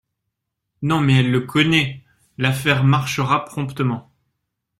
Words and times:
Non, 0.81 0.99
mais 0.99 1.19
elle 1.19 1.29
le 1.29 1.41
connaît… 1.41 2.03
l’affaire 2.39 2.83
marchera 2.83 3.45
promptement… 3.45 4.11